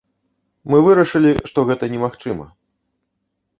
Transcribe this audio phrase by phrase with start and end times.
[0.73, 2.51] Мы вырашылі, што гэта немагчыма.